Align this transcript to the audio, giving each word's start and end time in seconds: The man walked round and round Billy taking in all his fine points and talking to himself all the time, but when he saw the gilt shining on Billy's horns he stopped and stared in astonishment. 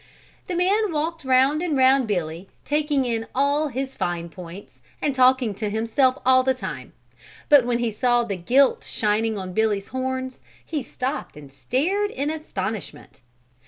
The 0.47 0.55
man 0.55 0.91
walked 0.91 1.23
round 1.23 1.61
and 1.61 1.77
round 1.77 2.07
Billy 2.07 2.49
taking 2.65 3.05
in 3.05 3.27
all 3.35 3.67
his 3.67 3.93
fine 3.93 4.29
points 4.29 4.81
and 4.99 5.13
talking 5.13 5.53
to 5.53 5.69
himself 5.69 6.17
all 6.25 6.41
the 6.41 6.55
time, 6.55 6.93
but 7.49 7.67
when 7.67 7.77
he 7.77 7.91
saw 7.91 8.23
the 8.23 8.35
gilt 8.35 8.83
shining 8.83 9.37
on 9.37 9.53
Billy's 9.53 9.89
horns 9.89 10.41
he 10.65 10.81
stopped 10.81 11.37
and 11.37 11.51
stared 11.53 12.09
in 12.09 12.31
astonishment. 12.31 13.21